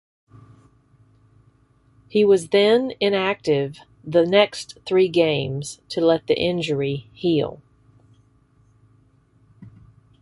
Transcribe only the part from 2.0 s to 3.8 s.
He was then inactive